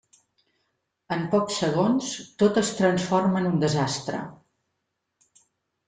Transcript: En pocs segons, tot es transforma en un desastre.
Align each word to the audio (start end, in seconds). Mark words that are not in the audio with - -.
En 1.15 1.21
pocs 1.33 1.59
segons, 1.65 2.09
tot 2.45 2.59
es 2.65 2.73
transforma 2.83 3.45
en 3.45 3.53
un 3.53 3.63
desastre. 3.69 4.27